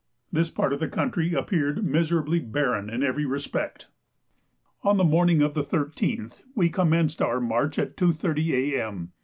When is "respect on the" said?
3.23-5.03